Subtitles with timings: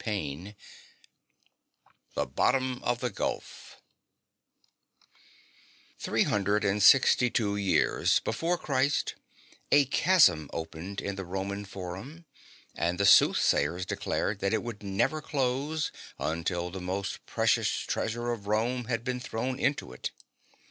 [0.03, 0.55] 91
[2.15, 3.77] THE BOTTOM OF THE GULF
[5.99, 9.13] Three hundred and sixty tv/o years before Christ
[9.71, 12.23] a chasm opened in the Roman Forum^
[12.73, 18.33] and the soothsayers declared that it would never close until the most precious treasui e
[18.33, 20.09] of Rome had been thrown into it.